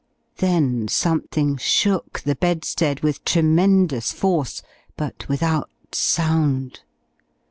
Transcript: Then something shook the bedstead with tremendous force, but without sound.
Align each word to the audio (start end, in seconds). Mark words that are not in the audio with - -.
Then 0.37 0.87
something 0.87 1.57
shook 1.57 2.21
the 2.21 2.33
bedstead 2.33 3.01
with 3.01 3.23
tremendous 3.23 4.11
force, 4.11 4.63
but 4.97 5.29
without 5.29 5.69
sound. 5.91 6.79